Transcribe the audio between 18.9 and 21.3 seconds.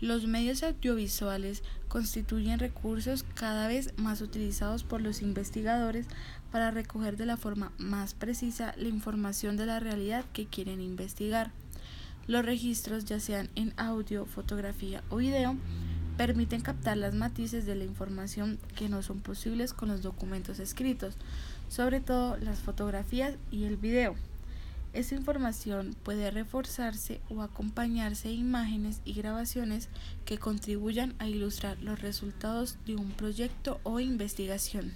son posibles con los documentos escritos,